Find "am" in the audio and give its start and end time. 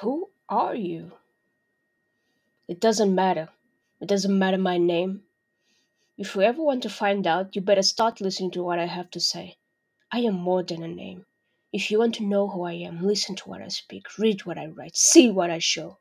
10.20-10.36, 12.72-13.02